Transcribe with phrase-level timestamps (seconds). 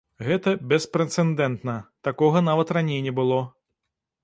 [0.27, 1.75] Гэта беспрэцэдэнтна,
[2.09, 3.41] такога нават раней не было.